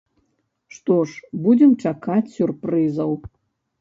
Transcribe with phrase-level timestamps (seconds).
[0.75, 3.11] Што ж, будзем чакаць сюрпрызаў.